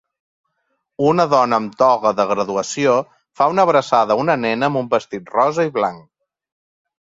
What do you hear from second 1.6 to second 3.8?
amb toga de graduació fa una